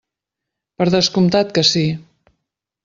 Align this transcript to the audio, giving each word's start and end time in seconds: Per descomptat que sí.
Per 0.81 0.87
descomptat 0.95 1.55
que 1.59 1.67
sí. 1.73 1.87